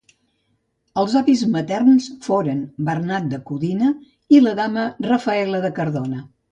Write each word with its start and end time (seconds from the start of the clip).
Els 1.01 1.17
avis 1.19 1.43
materns 1.57 2.09
foren 2.29 2.65
Bernat 2.89 3.31
de 3.35 3.43
Codina 3.53 3.95
i 4.39 4.45
la 4.49 4.59
dama 4.65 4.93
Rafaela 5.11 5.67
de 5.69 5.77
Cardona. 5.81 6.31